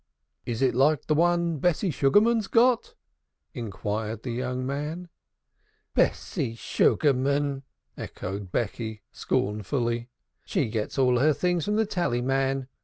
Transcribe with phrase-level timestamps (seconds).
[0.47, 2.95] "Is it like the one Bessie Sugarman's got?"
[3.53, 5.09] inquired the young man.
[5.93, 7.61] "Bessie Sugarman!"
[7.95, 10.09] echoed Becky scornfully.
[10.43, 12.67] "She gets all her things from the tallyman.